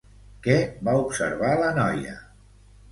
[0.47, 0.55] Què
[0.89, 2.19] va observar la noia?